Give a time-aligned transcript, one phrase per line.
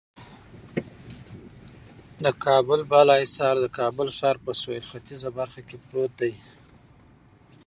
[2.23, 6.33] د کابل بالا حصار د کابل ښار په سهیل ختیځه برخه کې پروت دی.